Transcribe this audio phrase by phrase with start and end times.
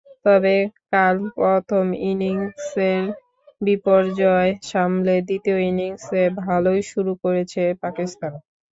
[0.25, 0.55] তবে
[0.91, 3.03] কাল প্রথম ইনিংসের
[3.61, 8.33] বিপর্যয় সামলে দ্বিতীয় ইনিংসে ভালোই শুরু করেছে পাকিস্তান।